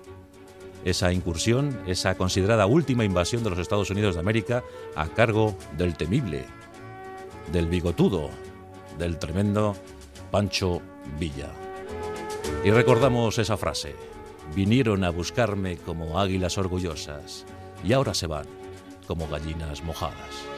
Esa 0.84 1.12
incursión, 1.12 1.78
esa 1.86 2.16
considerada 2.16 2.66
última 2.66 3.04
invasión 3.04 3.44
de 3.44 3.50
los 3.50 3.60
Estados 3.60 3.90
Unidos 3.90 4.16
de 4.16 4.20
América 4.20 4.64
a 4.96 5.06
cargo 5.10 5.56
del 5.78 5.94
temible, 5.96 6.44
del 7.52 7.68
bigotudo, 7.68 8.30
del 8.98 9.20
tremendo 9.20 9.76
Pancho 10.32 10.82
Villa. 11.20 11.61
Y 12.64 12.70
recordamos 12.70 13.38
esa 13.38 13.56
frase. 13.56 13.96
Vinieron 14.54 15.04
a 15.04 15.10
buscarme 15.10 15.76
como 15.78 16.18
águilas 16.20 16.58
orgullosas 16.58 17.46
y 17.84 17.92
ahora 17.92 18.14
se 18.14 18.26
van 18.26 18.46
como 19.06 19.28
gallinas 19.28 19.82
mojadas. 19.82 20.51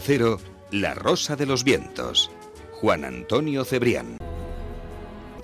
Cero, 0.00 0.38
La 0.70 0.94
Rosa 0.94 1.36
de 1.36 1.46
los 1.46 1.64
Vientos. 1.64 2.30
Juan 2.72 3.04
Antonio 3.04 3.64
Cebrián. 3.64 4.18